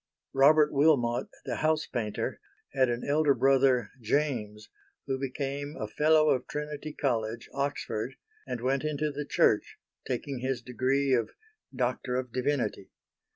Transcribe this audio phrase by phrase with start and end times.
[0.33, 2.41] Robert Wilmot, the house painter,
[2.73, 4.67] had an elder brother James
[5.05, 8.15] who became a Fellow of Trinity College, Oxford,
[8.47, 9.77] and went into the Church,
[10.07, 11.29] taking his degree of
[11.71, 12.89] Doctor of Divinity.